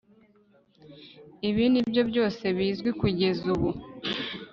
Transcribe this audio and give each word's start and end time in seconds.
Ibi 1.49 1.63
nibyo 1.71 2.01
byose 2.09 2.43
bizwi 2.57 2.89
kugeza 2.99 3.43
ubu 3.53 3.69